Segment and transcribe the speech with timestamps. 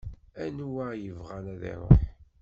[0.43, 2.01] Anwa ibɣan ad ruḥ?.